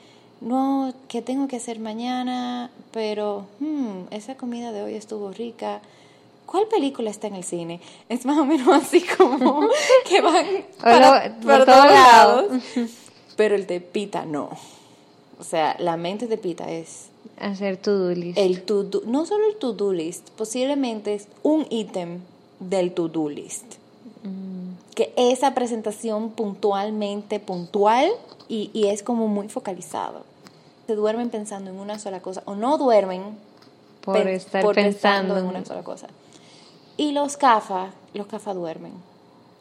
no, 0.42 0.94
¿qué 1.08 1.22
tengo 1.22 1.48
que 1.48 1.56
hacer 1.56 1.80
mañana? 1.80 2.70
Pero, 2.92 3.46
hmm, 3.60 4.12
esa 4.12 4.36
comida 4.36 4.72
de 4.72 4.84
hoy 4.84 4.96
estuvo 4.96 5.32
rica. 5.32 5.82
¿Cuál 6.46 6.68
película 6.68 7.10
está 7.10 7.28
en 7.28 7.36
el 7.36 7.44
cine? 7.44 7.82
Es 8.10 8.26
más 8.26 8.38
o 8.38 8.46
menos 8.46 8.68
así 8.70 9.02
como 9.18 9.68
que 10.10 10.22
van 10.22 10.46
para, 10.82 11.40
todos 11.40 11.68
lados. 11.68 12.46
Pero 13.38 13.56
el 13.56 13.66
de 13.68 13.80
pita 13.80 14.26
no. 14.26 14.50
O 15.40 15.44
sea, 15.44 15.78
la 15.80 15.96
mente 15.96 16.28
de 16.28 16.38
pita 16.38 16.70
es... 16.70 17.08
Hacer 17.40 17.78
to-do 17.78 18.10
list. 18.12 18.38
El 18.38 18.64
to 18.64 18.90
no 19.06 19.26
solo 19.26 19.48
el 19.48 19.56
to-do 19.56 19.94
list, 19.94 20.30
posiblemente 20.32 21.14
es 21.14 21.28
un 21.44 21.66
ítem 21.70 22.20
del 22.60 22.94
to-do 22.94 23.30
list. 23.30 23.76
Mm. 24.24 24.96
Que 24.96 25.14
esa 25.16 25.54
presentación 25.54 26.32
puntualmente 26.32 27.40
puntual 27.40 28.10
y, 28.50 28.72
y 28.74 28.88
es 28.88 29.04
como 29.04 29.28
muy 29.28 29.48
focalizado. 29.48 30.24
Se 30.88 30.96
duermen 30.96 31.30
pensando 31.30 31.70
en 31.70 31.80
una 31.80 32.00
sola 32.00 32.22
cosa 32.22 32.42
o 32.46 32.56
no 32.56 32.78
duermen 32.78 33.22
por 34.14 34.28
estar 34.28 34.66
pensando, 34.74 35.38
en 35.38 35.46
una 35.46 35.66
sola 35.66 35.84
cosa. 35.84 36.08
Y 36.96 37.12
los 37.12 37.36
CAFA, 37.36 37.92
los 38.14 38.26
CAFA 38.28 38.54
duermen. 38.54 38.94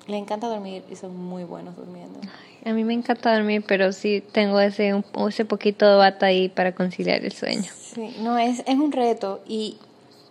Le 0.07 0.17
encanta 0.17 0.49
dormir 0.49 0.85
y 0.91 0.97
son 0.97 1.17
muy 1.17 1.45
buenos 1.45 1.77
durmiendo. 1.77 2.21
A 2.65 2.71
mí 2.73 2.85
me 2.85 2.95
encanta 2.95 3.35
dormir, 3.35 3.65
pero 3.67 3.93
sí 3.93 4.23
tengo 4.33 4.61
ese, 4.61 4.95
un- 4.95 5.05
ese 5.29 5.45
poquito 5.45 5.89
de 5.89 5.97
bata 5.97 6.27
ahí 6.27 6.49
para 6.49 6.75
conciliar 6.75 7.25
el 7.25 7.33
sueño. 7.33 7.65
Sí, 7.95 8.17
no, 8.21 8.39
es, 8.39 8.61
es 8.67 8.75
un 8.77 8.93
reto 8.93 9.41
y 9.47 9.79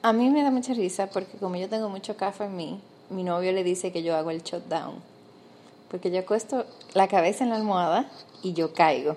a 0.02 0.14
mí 0.14 0.30
me 0.30 0.44
da 0.44 0.52
mucha 0.52 0.74
risa 0.74 1.08
porque 1.08 1.38
como 1.38 1.56
yo 1.58 1.68
tengo 1.70 1.90
mucho 1.90 2.16
café 2.16 2.46
en 2.46 2.56
mí, 2.56 2.80
mi 3.10 3.24
novio 3.24 3.52
le 3.52 3.64
dice 3.64 3.92
que 3.92 4.04
yo 4.04 4.16
hago 4.16 4.32
el 4.32 4.44
shutdown. 4.44 4.96
Porque 5.90 6.10
yo 6.12 6.20
acuesto 6.20 6.66
la 6.94 7.08
cabeza 7.08 7.44
en 7.44 7.50
la 7.52 7.56
almohada 7.58 8.06
y 8.44 8.54
yo 8.54 8.74
caigo. 8.74 9.16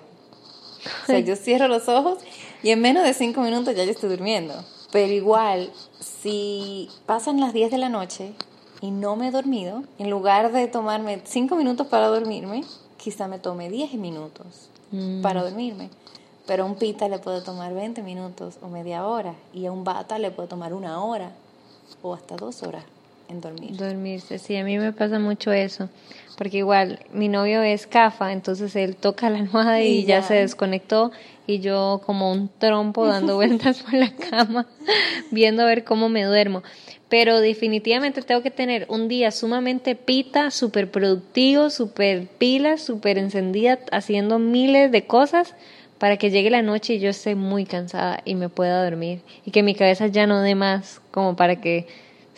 O 1.03 1.05
sea, 1.05 1.19
yo 1.19 1.35
cierro 1.37 1.67
los 1.67 1.87
ojos 1.89 2.19
y 2.63 2.69
en 2.71 2.81
menos 2.81 3.03
de 3.03 3.13
cinco 3.13 3.41
minutos 3.41 3.75
ya 3.75 3.83
yo 3.85 3.91
estoy 3.91 4.09
durmiendo. 4.09 4.53
Pero 4.91 5.11
igual, 5.13 5.71
si 5.99 6.89
pasan 7.05 7.39
las 7.39 7.53
10 7.53 7.69
de 7.71 7.77
la 7.77 7.89
noche 7.89 8.33
y 8.81 8.91
no 8.91 9.15
me 9.15 9.27
he 9.27 9.31
dormido, 9.31 9.83
en 9.97 10.09
lugar 10.09 10.51
de 10.51 10.67
tomarme 10.67 11.21
cinco 11.25 11.55
minutos 11.55 11.87
para 11.87 12.07
dormirme, 12.07 12.63
quizá 12.97 13.27
me 13.27 13.39
tome 13.39 13.69
10 13.69 13.93
minutos 13.95 14.69
Mm. 14.91 15.21
para 15.21 15.43
dormirme. 15.43 15.89
Pero 16.47 16.63
a 16.63 16.65
un 16.65 16.75
pita 16.75 17.07
le 17.09 17.19
puede 17.19 17.41
tomar 17.41 17.73
20 17.75 18.01
minutos 18.01 18.57
o 18.63 18.67
media 18.69 19.05
hora 19.05 19.35
y 19.53 19.67
a 19.67 19.71
un 19.71 19.83
bata 19.83 20.17
le 20.17 20.31
puede 20.31 20.47
tomar 20.47 20.73
una 20.73 21.03
hora 21.03 21.31
o 22.01 22.13
hasta 22.15 22.35
dos 22.37 22.63
horas 22.63 22.83
en 23.29 23.41
dormir. 23.41 23.75
Dormirse, 23.77 24.39
sí, 24.39 24.55
a 24.57 24.63
mí 24.63 24.77
me 24.77 24.91
pasa 24.91 25.19
mucho 25.19 25.51
eso, 25.51 25.89
porque 26.37 26.57
igual 26.57 26.99
mi 27.13 27.27
novio 27.27 27.61
es 27.61 27.87
CAFA, 27.87 28.31
entonces 28.33 28.75
él 28.75 28.95
toca 28.95 29.29
la 29.29 29.39
almohada 29.39 29.81
y, 29.81 29.99
Y 29.99 30.05
ya 30.05 30.19
ya. 30.21 30.27
se 30.27 30.33
desconectó 30.35 31.11
y 31.47 31.59
yo 31.59 32.01
como 32.05 32.31
un 32.31 32.49
trompo 32.57 33.05
dando 33.05 33.35
vueltas 33.35 33.83
por 33.83 33.93
la 33.93 34.11
cama, 34.15 34.65
viendo 35.31 35.63
a 35.63 35.65
ver 35.65 35.83
cómo 35.83 36.09
me 36.09 36.23
duermo. 36.23 36.63
Pero 37.07 37.39
definitivamente 37.39 38.21
tengo 38.21 38.43
que 38.43 38.51
tener 38.51 38.85
un 38.87 39.07
día 39.07 39.31
sumamente 39.31 39.95
pita, 39.95 40.51
súper 40.51 40.91
productivo, 40.91 41.71
súper 41.71 42.27
pila, 42.27 42.77
súper 42.77 43.17
encendida, 43.17 43.79
haciendo 43.91 44.37
miles 44.37 44.91
de 44.91 45.07
cosas 45.07 45.55
para 45.97 46.17
que 46.17 46.29
llegue 46.29 46.49
la 46.51 46.61
noche 46.61 46.93
y 46.93 46.99
yo 46.99 47.09
esté 47.09 47.33
muy 47.35 47.65
cansada 47.65 48.21
y 48.25 48.35
me 48.35 48.47
pueda 48.47 48.83
dormir 48.83 49.21
y 49.43 49.51
que 49.51 49.63
mi 49.63 49.73
cabeza 49.75 50.07
ya 50.07 50.27
no 50.27 50.41
dé 50.41 50.55
más 50.55 51.01
como 51.11 51.35
para 51.35 51.59
que 51.59 51.87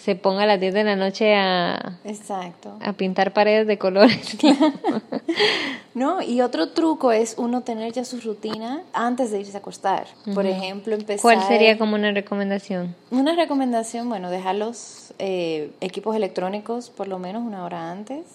se 0.03 0.15
ponga 0.15 0.43
a 0.43 0.45
las 0.47 0.59
10 0.59 0.73
de 0.73 0.83
la 0.83 0.95
noche 0.95 1.35
a, 1.35 1.99
Exacto. 2.03 2.77
a 2.81 2.93
pintar 2.93 3.33
paredes 3.33 3.67
de 3.67 3.77
colores. 3.77 4.37
No, 5.93 6.21
y 6.21 6.41
otro 6.41 6.69
truco 6.69 7.11
es 7.11 7.35
uno 7.37 7.61
tener 7.61 7.91
ya 7.91 8.05
su 8.05 8.19
rutina 8.21 8.83
antes 8.93 9.31
de 9.31 9.39
irse 9.39 9.57
a 9.57 9.59
acostar. 9.59 10.07
Por 10.33 10.45
ejemplo, 10.45 10.95
empezar... 10.95 11.21
¿Cuál 11.21 11.47
sería 11.47 11.77
como 11.77 11.95
una 11.95 12.11
recomendación? 12.11 12.95
Una 13.09 13.35
recomendación, 13.35 14.07
bueno, 14.07 14.29
dejar 14.29 14.55
los 14.55 15.13
eh, 15.19 15.71
equipos 15.81 16.15
electrónicos 16.15 16.89
por 16.89 17.07
lo 17.07 17.19
menos 17.19 17.43
una 17.43 17.63
hora 17.65 17.91
antes 17.91 18.25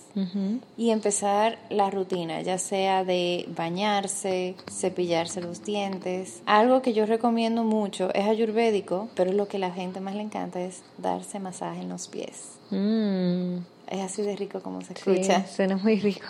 y 0.76 0.90
empezar 0.90 1.58
la 1.68 1.90
rutina, 1.90 2.42
ya 2.42 2.58
sea 2.58 3.04
de 3.04 3.46
bañarse, 3.56 4.54
cepillarse 4.70 5.40
los 5.40 5.64
dientes. 5.64 6.42
Algo 6.46 6.82
que 6.82 6.92
yo 6.92 7.06
recomiendo 7.06 7.64
mucho 7.64 8.12
es 8.14 8.26
ayurvédico, 8.26 9.08
pero 9.14 9.32
lo 9.32 9.48
que 9.48 9.56
a 9.56 9.60
la 9.60 9.70
gente 9.72 10.00
más 10.00 10.14
le 10.14 10.22
encanta 10.22 10.60
es 10.60 10.82
darse 10.98 11.38
masaje 11.38 11.80
en 11.80 11.88
los 11.88 12.08
pies. 12.08 12.58
Mm, 12.70 13.58
Es 13.88 14.00
así 14.00 14.22
de 14.22 14.34
rico 14.34 14.60
como 14.60 14.80
se 14.80 14.94
sí, 14.94 15.10
escucha. 15.12 15.46
suena 15.46 15.76
muy 15.76 16.00
rico. 16.00 16.26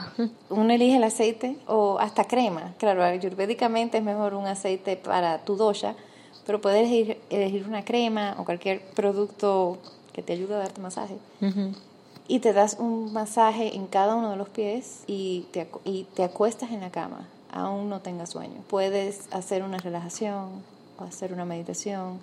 Uno 0.51 0.73
elige 0.73 0.97
el 0.97 1.05
aceite 1.05 1.57
o 1.67 1.99
hasta 1.99 2.25
crema. 2.25 2.75
Claro, 2.79 3.03
ayurvédicamente 3.03 3.99
es 3.99 4.05
mejor 4.05 4.35
un 4.35 4.47
aceite 4.47 4.97
para 4.97 5.39
tu 5.45 5.57
dosha, 5.57 5.95
pero 6.45 6.61
puedes 6.61 6.81
elegir, 6.81 7.19
elegir 7.31 7.67
una 7.67 7.85
crema 7.85 8.37
o 8.39 8.45
cualquier 8.45 8.83
producto 8.95 9.79
que 10.13 10.23
te 10.23 10.35
ayude 10.35 10.55
a 10.55 10.59
darte 10.59 10.81
masaje. 10.81 11.17
Y 12.29 12.41
te 12.41 12.53
das 12.53 12.77
un 12.79 13.13
masaje 13.13 13.75
en 13.75 13.87
cada 13.87 14.17
uno 14.17 14.31
de 14.31 14.37
los 14.37 14.49
pies 14.49 15.05
y 15.07 15.47
te, 15.53 15.69
y 15.85 16.05
te 16.15 16.25
acuestas 16.25 16.73
en 16.73 16.81
la 16.81 16.91
cama, 16.91 17.29
aún 17.53 17.89
no 17.89 18.01
tengas 18.01 18.31
sueño. 18.31 18.63
Puedes 18.69 19.29
hacer 19.33 19.63
una 19.63 19.79
relajación 19.79 20.63
o 20.99 21.05
hacer 21.05 21.33
una 21.33 21.45
meditación 21.45 22.19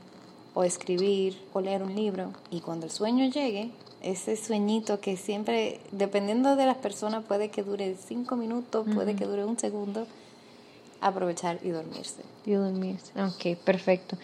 o 0.53 0.63
escribir 0.63 1.41
o 1.53 1.61
leer 1.61 1.81
un 1.83 1.95
libro. 1.95 2.31
Y 2.51 2.61
cuando 2.61 2.85
el 2.85 2.91
sueño 2.91 3.25
llegue, 3.29 3.71
ese 4.03 4.35
sueñito 4.35 4.99
que 4.99 5.17
siempre, 5.17 5.79
dependiendo 5.91 6.55
de 6.55 6.65
las 6.65 6.77
personas, 6.77 7.23
puede 7.23 7.49
que 7.49 7.63
dure 7.63 7.95
cinco 7.95 8.35
minutos, 8.35 8.85
puede 8.93 9.15
que 9.15 9.25
dure 9.25 9.45
un 9.45 9.57
segundo, 9.57 10.05
aprovechar 11.01 11.59
y 11.63 11.69
dormirse. 11.69 12.21
Y 12.45 12.51
dormirse. 12.51 13.11
Ok, 13.21 13.57
perfecto. 13.63 14.17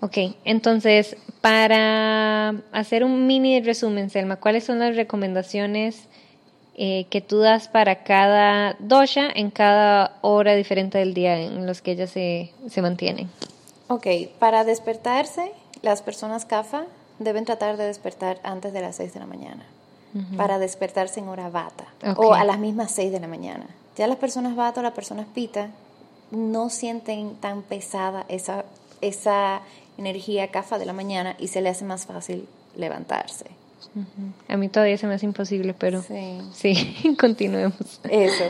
Ok, 0.00 0.18
entonces, 0.44 1.16
para 1.40 2.50
hacer 2.72 3.04
un 3.04 3.26
mini 3.26 3.60
resumen, 3.60 4.10
Selma, 4.10 4.36
¿cuáles 4.36 4.64
son 4.64 4.78
las 4.78 4.96
recomendaciones 4.96 6.04
eh, 6.76 7.06
que 7.08 7.20
tú 7.20 7.38
das 7.38 7.68
para 7.68 8.02
cada 8.02 8.76
dosha 8.78 9.30
en 9.34 9.50
cada 9.50 10.18
hora 10.20 10.54
diferente 10.54 10.98
del 10.98 11.14
día 11.14 11.40
en 11.40 11.66
los 11.66 11.80
que 11.80 11.92
ellas 11.92 12.10
se, 12.10 12.52
se 12.68 12.82
mantienen? 12.82 13.30
Ok, 13.88 14.06
para 14.38 14.64
despertarse, 14.64 15.52
las 15.82 16.02
personas 16.02 16.44
CAFA 16.44 16.86
deben 17.18 17.44
tratar 17.44 17.76
de 17.76 17.84
despertar 17.84 18.38
antes 18.42 18.72
de 18.72 18.80
las 18.80 18.96
6 18.96 19.14
de 19.14 19.20
la 19.20 19.26
mañana. 19.26 19.64
Para 20.38 20.58
despertarse 20.58 21.20
en 21.20 21.28
hora 21.28 21.50
bata. 21.50 21.84
O 22.16 22.32
a 22.32 22.42
las 22.44 22.58
mismas 22.58 22.90
6 22.92 23.12
de 23.12 23.20
la 23.20 23.28
mañana. 23.28 23.66
Ya 23.98 24.06
las 24.06 24.16
personas 24.16 24.56
bata 24.56 24.80
o 24.80 24.82
las 24.82 24.94
personas 24.94 25.26
pita 25.34 25.68
no 26.30 26.70
sienten 26.70 27.34
tan 27.36 27.60
pesada 27.62 28.24
esa, 28.28 28.64
esa 29.02 29.60
energía 29.98 30.50
CAFA 30.50 30.78
de 30.78 30.86
la 30.86 30.94
mañana 30.94 31.36
y 31.38 31.48
se 31.48 31.60
le 31.60 31.68
hace 31.68 31.84
más 31.84 32.06
fácil 32.06 32.48
levantarse. 32.76 33.44
A 34.48 34.56
mí 34.56 34.68
todavía 34.70 34.96
se 34.96 35.06
me 35.06 35.14
hace 35.14 35.26
imposible, 35.26 35.74
pero 35.74 36.00
Sí. 36.02 36.40
sí, 36.54 37.14
continuemos. 37.20 38.00
Eso. 38.08 38.44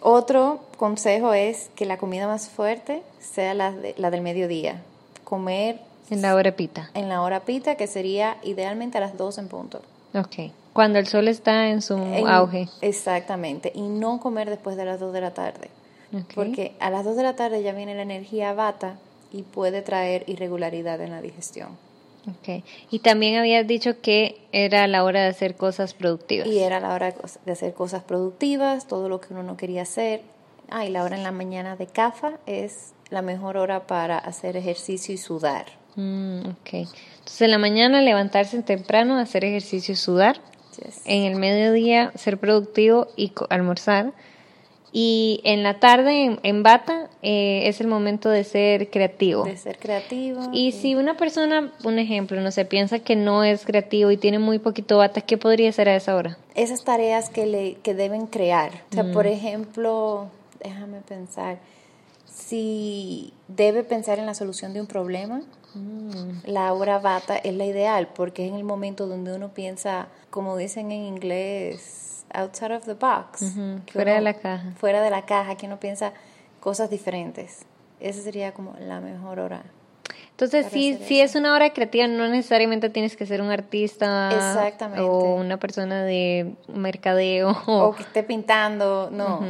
Otro 0.00 0.60
consejo 0.76 1.32
es 1.34 1.70
que 1.74 1.86
la 1.86 1.98
comida 1.98 2.26
más 2.28 2.48
fuerte 2.48 3.02
sea 3.20 3.52
la, 3.54 3.72
de- 3.72 3.94
la 3.98 4.10
del 4.10 4.20
mediodía. 4.22 4.80
Comer 5.24 5.80
En 6.10 6.22
la 6.22 6.34
hora 6.34 6.56
pita. 6.56 6.90
en 6.94 7.08
la 7.08 7.22
hora 7.22 7.40
pita, 7.40 7.76
que 7.76 7.86
sería 7.86 8.36
idealmente 8.42 8.98
a 8.98 9.00
las 9.00 9.16
2 9.16 9.38
en 9.38 9.48
punto. 9.48 9.80
Ok. 10.14 10.52
Cuando 10.72 10.98
el 10.98 11.06
sol 11.06 11.28
está 11.28 11.68
en 11.68 11.82
su 11.82 11.96
En- 11.96 12.26
auge. 12.28 12.68
Exactamente. 12.80 13.72
Y 13.74 13.82
no 13.82 14.20
comer 14.20 14.50
después 14.50 14.76
de 14.76 14.84
las 14.84 15.00
2 15.00 15.12
de 15.12 15.20
la 15.20 15.32
tarde. 15.34 15.70
Ok. 16.12 16.34
Porque 16.34 16.74
a 16.80 16.90
las 16.90 17.04
2 17.04 17.16
de 17.16 17.22
la 17.22 17.36
tarde 17.36 17.62
ya 17.62 17.72
viene 17.72 17.94
la 17.94 18.02
energía 18.02 18.52
bata 18.52 18.98
y 19.32 19.42
puede 19.42 19.82
traer 19.82 20.24
irregularidad 20.26 21.00
en 21.00 21.10
la 21.10 21.20
digestión. 21.22 21.76
Ok. 22.28 22.62
Y 22.90 22.98
también 22.98 23.36
habías 23.38 23.66
dicho 23.66 24.00
que 24.00 24.40
era 24.52 24.86
la 24.88 25.04
hora 25.04 25.22
de 25.22 25.28
hacer 25.28 25.54
cosas 25.56 25.94
productivas. 25.94 26.46
Y 26.48 26.58
era 26.58 26.78
la 26.80 26.92
hora 26.94 27.14
de 27.46 27.52
hacer 27.52 27.72
cosas 27.72 28.02
productivas, 28.02 28.86
todo 28.86 29.08
lo 29.08 29.20
que 29.20 29.32
uno 29.32 29.42
no 29.42 29.56
quería 29.56 29.82
hacer. 29.82 30.22
Ah, 30.68 30.84
y 30.84 30.90
la 30.90 31.02
hora 31.02 31.16
en 31.16 31.22
la 31.22 31.32
mañana 31.32 31.76
de 31.76 31.86
CAFA 31.86 32.34
es 32.46 32.92
la 33.08 33.22
mejor 33.22 33.56
hora 33.56 33.86
para 33.86 34.18
hacer 34.18 34.56
ejercicio 34.56 35.14
y 35.14 35.18
sudar. 35.18 35.66
Mm, 36.00 36.48
ok. 36.50 36.72
Entonces, 36.72 37.42
en 37.42 37.50
la 37.50 37.58
mañana 37.58 38.00
levantarse 38.00 38.62
temprano, 38.62 39.16
hacer 39.18 39.44
ejercicio 39.44 39.92
y 39.92 39.96
sudar. 39.96 40.40
Yes. 40.82 41.02
En 41.04 41.24
el 41.24 41.36
mediodía, 41.36 42.12
ser 42.14 42.38
productivo 42.38 43.08
y 43.16 43.32
almorzar. 43.50 44.12
Y 44.92 45.40
en 45.44 45.62
la 45.62 45.78
tarde, 45.78 46.24
en, 46.24 46.40
en 46.42 46.64
bata, 46.64 47.08
eh, 47.22 47.62
es 47.68 47.80
el 47.80 47.86
momento 47.86 48.28
de 48.28 48.42
ser 48.42 48.90
creativo. 48.90 49.44
De 49.44 49.56
ser 49.56 49.78
creativo. 49.78 50.48
Y 50.52 50.72
si 50.72 50.96
una 50.96 51.16
persona, 51.16 51.70
un 51.84 52.00
ejemplo, 52.00 52.40
no 52.40 52.50
sé, 52.50 52.64
piensa 52.64 52.98
que 52.98 53.14
no 53.14 53.44
es 53.44 53.64
creativo 53.64 54.10
y 54.10 54.16
tiene 54.16 54.40
muy 54.40 54.58
poquito 54.58 54.98
bata, 54.98 55.20
¿qué 55.20 55.38
podría 55.38 55.68
hacer 55.68 55.88
a 55.88 55.94
esa 55.96 56.16
hora? 56.16 56.38
esas 56.56 56.82
tareas 56.82 57.30
que, 57.30 57.46
le, 57.46 57.74
que 57.84 57.94
deben 57.94 58.26
crear. 58.26 58.72
O 58.90 58.94
sea, 58.94 59.04
Mm. 59.04 59.12
por 59.12 59.26
ejemplo, 59.28 60.26
déjame 60.62 61.00
pensar, 61.02 61.58
si 62.50 63.32
debe 63.46 63.84
pensar 63.84 64.18
en 64.18 64.26
la 64.26 64.34
solución 64.34 64.74
de 64.74 64.80
un 64.80 64.88
problema, 64.88 65.40
Mm. 65.72 66.46
la 66.46 66.72
hora 66.72 66.98
bata 66.98 67.36
es 67.36 67.54
la 67.54 67.64
ideal 67.64 68.08
porque 68.08 68.44
es 68.44 68.50
en 68.50 68.58
el 68.58 68.64
momento 68.64 69.06
donde 69.06 69.32
uno 69.32 69.50
piensa, 69.50 70.08
como 70.30 70.56
dicen 70.56 70.90
en 70.90 71.02
inglés, 71.02 72.24
outside 72.34 72.74
of 72.74 72.84
the 72.86 72.94
box. 72.94 73.54
Que 73.86 73.92
fuera 73.92 74.14
de 74.14 74.20
la 74.20 74.34
caja. 74.34 74.72
Fuera 74.78 75.00
de 75.00 75.10
la 75.10 75.22
caja, 75.26 75.54
que 75.54 75.66
uno 75.66 75.78
piensa 75.78 76.12
cosas 76.58 76.90
diferentes. 76.90 77.66
Esa 78.00 78.20
sería 78.20 78.52
como 78.52 78.74
la 78.80 79.00
mejor 79.00 79.38
hora. 79.38 79.62
Entonces, 80.30 80.64
para 80.64 80.74
si, 81.06 81.20
es 81.20 81.36
una 81.36 81.54
obra 81.54 81.70
creativa, 81.72 82.08
no 82.08 82.26
necesariamente 82.26 82.90
tienes 82.90 83.16
que 83.16 83.26
ser 83.26 83.40
un 83.40 83.50
artista 83.50 84.72
o 84.98 85.34
una 85.34 85.58
persona 85.58 86.02
de 86.02 86.54
mercadeo. 86.66 87.56
o 87.66 87.94
que 87.94 88.02
esté 88.02 88.24
pintando, 88.24 89.08
no. 89.12 89.40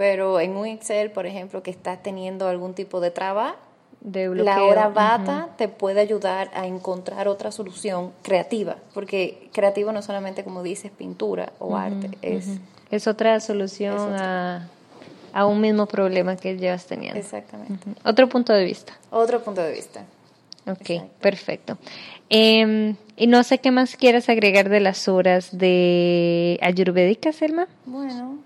Pero 0.00 0.40
en 0.40 0.56
un 0.56 0.64
Excel, 0.66 1.10
por 1.10 1.26
ejemplo, 1.26 1.62
que 1.62 1.70
estás 1.70 2.02
teniendo 2.02 2.48
algún 2.48 2.72
tipo 2.72 3.00
de 3.00 3.10
traba, 3.10 3.56
de 4.00 4.34
la 4.34 4.64
hora 4.64 4.88
bata 4.88 5.50
te 5.58 5.68
puede 5.68 6.00
ayudar 6.00 6.50
a 6.54 6.66
encontrar 6.66 7.28
otra 7.28 7.52
solución 7.52 8.10
creativa, 8.22 8.76
porque 8.94 9.50
creativo 9.52 9.92
no 9.92 10.00
solamente 10.00 10.42
como 10.42 10.62
dices 10.62 10.90
pintura 10.90 11.52
o 11.58 11.76
arte, 11.76 12.08
es. 12.22 12.46
Es 12.90 13.06
otra 13.06 13.38
solución 13.40 14.14
Es 14.14 14.22
A, 14.22 14.68
a 15.34 15.44
un 15.44 15.60
mismo 15.60 15.84
problema 15.84 16.34
que 16.34 16.56
llevas 16.56 16.86
teniendo. 16.86 17.20
exactamente. 17.20 17.90
Otro 18.02 18.26
punto 18.26 18.54
de 18.54 18.64
vista. 18.64 18.94
Otro 19.10 19.42
punto 19.42 19.60
de 19.60 19.72
vista. 19.72 20.06
Ok, 20.66 21.10
perfecto. 21.20 21.76
Em, 22.30 22.96
y 23.18 23.26
no 23.26 23.44
sé 23.44 23.58
qué 23.58 23.70
más 23.70 23.96
quieras 23.96 24.30
agregar 24.30 24.70
de 24.70 24.80
las 24.80 25.08
horas 25.08 25.50
de 25.58 26.58
Ayurvédica, 26.62 27.32
Selma. 27.34 27.68
Bueno, 27.84 28.38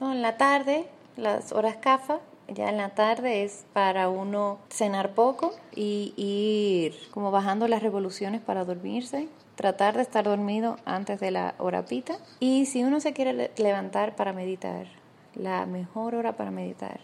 en 0.00 0.22
la 0.22 0.36
tarde, 0.36 0.84
las 1.16 1.52
horas 1.52 1.76
CAFA, 1.76 2.20
ya 2.48 2.68
en 2.68 2.76
la 2.76 2.90
tarde 2.90 3.44
es 3.44 3.64
para 3.72 4.08
uno 4.08 4.58
cenar 4.70 5.14
poco 5.14 5.52
y 5.74 6.14
ir 6.16 7.10
como 7.12 7.30
bajando 7.30 7.68
las 7.68 7.82
revoluciones 7.82 8.40
para 8.40 8.64
dormirse 8.64 9.28
tratar 9.60 9.94
de 9.94 10.00
estar 10.00 10.24
dormido 10.24 10.78
antes 10.86 11.20
de 11.20 11.30
la 11.30 11.54
hora 11.58 11.84
pita. 11.84 12.16
Y 12.38 12.64
si 12.64 12.82
uno 12.82 12.98
se 12.98 13.12
quiere 13.12 13.50
levantar 13.58 14.16
para 14.16 14.32
meditar, 14.32 14.86
la 15.34 15.66
mejor 15.66 16.14
hora 16.14 16.32
para 16.32 16.50
meditar 16.50 16.98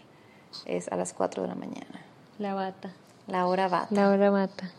es 0.65 0.87
a 0.87 0.95
las 0.95 1.13
4 1.13 1.43
de 1.43 1.49
la 1.49 1.53
mañana. 1.53 2.01
La 2.39 2.55
bata. 2.55 2.93
La 3.27 3.45
hora 3.45 3.67
bata. 3.67 3.93
La 3.93 4.09
hora 4.09 4.31
bata. 4.31 4.71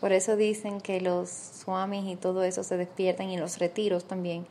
Por 0.00 0.12
eso 0.12 0.36
dicen 0.36 0.80
que 0.80 1.02
los 1.02 1.28
swamis 1.28 2.06
y 2.06 2.16
todo 2.16 2.44
eso 2.44 2.62
se 2.62 2.78
despiertan 2.78 3.28
y 3.28 3.36
los 3.36 3.58
retiros 3.58 4.04
también. 4.04 4.46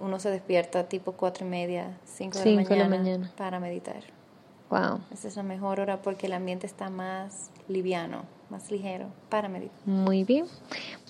Uno 0.00 0.20
se 0.20 0.30
despierta 0.30 0.88
tipo 0.88 1.12
cuatro 1.12 1.46
y 1.46 1.48
media, 1.48 1.98
cinco 2.04 2.38
de, 2.38 2.76
la 2.76 2.88
mañana, 2.88 3.30
para 3.36 3.60
meditar. 3.60 4.02
Wow. 4.70 5.00
Esa 5.12 5.28
es 5.28 5.36
la 5.36 5.42
mejor 5.42 5.80
hora 5.80 6.02
porque 6.02 6.26
el 6.26 6.34
ambiente 6.34 6.66
está 6.66 6.90
más 6.90 7.50
liviano, 7.68 8.24
más 8.50 8.70
ligero 8.70 9.06
para 9.28 9.48
meditar. 9.48 9.76
Muy 9.86 10.24
bien. 10.24 10.46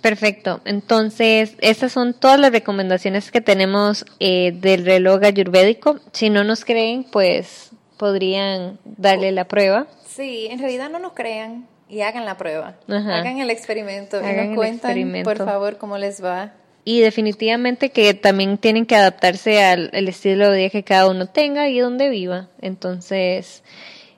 Perfecto. 0.01 0.61
Entonces, 0.65 1.57
estas 1.61 1.93
son 1.93 2.15
todas 2.15 2.39
las 2.39 2.53
recomendaciones 2.53 3.33
que 3.33 3.41
tenemos 3.41 4.05
eh, 4.21 4.53
del 4.53 4.85
reloj 4.85 5.25
ayurvédico. 5.25 5.99
Si 6.13 6.31
no 6.31 6.45
nos 6.45 6.65
creen, 6.65 7.05
pues 7.11 7.71
podrían 7.97 8.79
darle 8.85 9.33
la 9.33 9.47
prueba. 9.47 9.87
Sí, 10.07 10.47
en 10.51 10.61
realidad 10.61 10.89
no 10.89 11.01
nos 11.01 11.13
crean 11.13 11.67
y 11.89 12.03
hagan 12.03 12.25
la 12.25 12.37
prueba. 12.37 12.77
Hagan 12.89 13.39
el 13.39 13.51
experimento 13.51 14.21
y 14.21 14.33
nos 14.35 14.57
cuentan, 14.57 15.23
por 15.25 15.39
favor, 15.39 15.79
cómo 15.79 15.99
les 15.99 16.23
va. 16.23 16.53
Y 16.89 17.01
definitivamente 17.01 17.91
que 17.91 18.15
también 18.15 18.57
tienen 18.57 18.87
que 18.87 18.97
adaptarse 18.97 19.63
al 19.63 20.09
estilo 20.09 20.51
de 20.51 20.57
vida 20.57 20.71
que 20.71 20.85
cada 20.85 21.11
uno 21.11 21.27
tenga 21.27 21.69
y 21.69 21.79
donde 21.81 22.09
viva. 22.09 22.49
Entonces, 22.63 23.63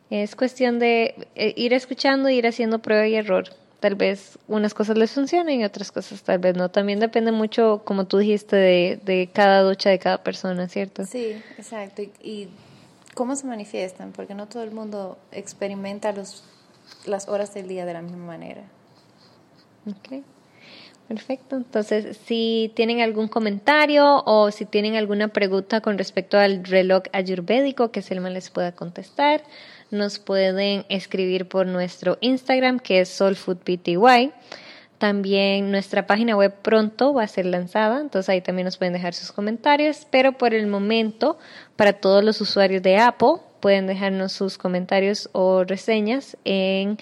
es 0.08 0.36
cuestión 0.36 0.78
de 0.78 1.16
eh, 1.34 1.52
ir 1.56 1.72
escuchando, 1.72 2.28
ir 2.28 2.46
haciendo 2.46 2.78
prueba 2.78 3.08
y 3.08 3.16
error 3.16 3.48
tal 3.80 3.96
vez 3.96 4.38
unas 4.46 4.72
cosas 4.72 4.96
les 4.96 5.10
funcionen 5.10 5.62
y 5.62 5.64
otras 5.64 5.90
cosas 5.90 6.22
tal 6.22 6.38
vez 6.38 6.54
no. 6.54 6.70
También 6.70 7.00
depende 7.00 7.32
mucho, 7.32 7.82
como 7.84 8.04
tú 8.04 8.18
dijiste, 8.18 8.54
de, 8.54 9.00
de 9.02 9.28
cada 9.32 9.62
ducha 9.62 9.90
de 9.90 9.98
cada 9.98 10.22
persona, 10.22 10.68
¿cierto? 10.68 11.04
Sí, 11.06 11.42
exacto. 11.58 12.02
Y, 12.22 12.50
cómo 13.14 13.34
se 13.34 13.48
manifiestan, 13.48 14.12
porque 14.12 14.36
no 14.36 14.46
todo 14.46 14.62
el 14.62 14.70
mundo 14.70 15.18
experimenta 15.32 16.12
los, 16.12 16.44
las 17.04 17.26
horas 17.26 17.52
del 17.52 17.66
día 17.66 17.84
de 17.84 17.94
la 17.94 18.02
misma 18.02 18.26
manera. 18.26 18.62
Ok. 19.88 20.22
Perfecto. 21.10 21.56
Entonces, 21.56 22.16
si 22.24 22.70
tienen 22.76 23.00
algún 23.00 23.26
comentario 23.26 24.22
o 24.26 24.52
si 24.52 24.64
tienen 24.64 24.94
alguna 24.94 25.26
pregunta 25.26 25.80
con 25.80 25.98
respecto 25.98 26.38
al 26.38 26.62
reloj 26.62 27.02
ayurvédico 27.12 27.90
que 27.90 28.00
Selma 28.00 28.30
les 28.30 28.48
pueda 28.48 28.70
contestar, 28.70 29.42
nos 29.90 30.20
pueden 30.20 30.86
escribir 30.88 31.48
por 31.48 31.66
nuestro 31.66 32.16
Instagram 32.20 32.78
que 32.78 33.00
es 33.00 33.08
soulfoodpty. 33.08 33.96
También 34.98 35.72
nuestra 35.72 36.06
página 36.06 36.36
web 36.36 36.54
pronto 36.62 37.12
va 37.12 37.24
a 37.24 37.26
ser 37.26 37.46
lanzada, 37.46 38.00
entonces 38.00 38.28
ahí 38.28 38.40
también 38.40 38.66
nos 38.66 38.76
pueden 38.76 38.92
dejar 38.92 39.12
sus 39.12 39.32
comentarios, 39.32 40.06
pero 40.12 40.38
por 40.38 40.54
el 40.54 40.68
momento, 40.68 41.38
para 41.74 41.94
todos 41.94 42.22
los 42.22 42.40
usuarios 42.40 42.84
de 42.84 42.98
Apple, 42.98 43.38
pueden 43.58 43.88
dejarnos 43.88 44.30
sus 44.30 44.58
comentarios 44.58 45.28
o 45.32 45.64
reseñas 45.64 46.36
en 46.44 46.98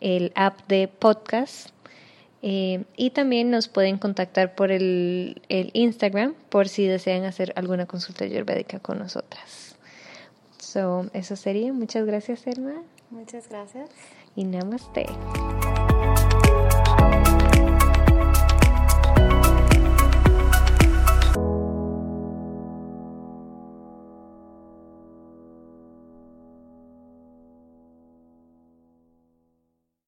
el 0.00 0.32
app 0.34 0.66
de 0.66 0.88
podcast. 0.88 1.68
Eh, 2.42 2.84
y 2.96 3.10
también 3.10 3.50
nos 3.50 3.68
pueden 3.68 3.98
contactar 3.98 4.54
por 4.56 4.72
el, 4.72 5.40
el 5.48 5.70
Instagram 5.74 6.34
por 6.48 6.68
si 6.68 6.86
desean 6.86 7.24
hacer 7.24 7.52
alguna 7.54 7.86
consulta 7.86 8.24
ayurvédica 8.24 8.80
con 8.80 8.98
nosotras. 8.98 9.76
So, 10.58 11.06
eso 11.12 11.36
sería. 11.36 11.72
Muchas 11.72 12.04
gracias, 12.04 12.46
Elma. 12.46 12.82
Muchas 13.10 13.48
gracias. 13.48 13.90
Y 14.34 14.44
namaste. 14.44 15.06